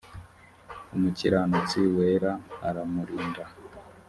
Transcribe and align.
umukiranutsi 0.95 1.79
wera 1.95 2.31
aramurinda 2.67 3.43